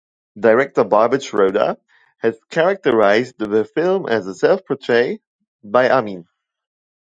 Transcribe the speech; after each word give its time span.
Director 0.39 0.83
Barbet 0.83 1.21
Schroeder 1.21 1.77
has 2.17 2.35
characterized 2.49 3.35
the 3.37 3.63
film 3.63 4.07
as 4.09 4.25
a 4.25 4.33
"self-portrait" 4.33 5.21
by 5.63 5.91
Amin. 5.91 6.25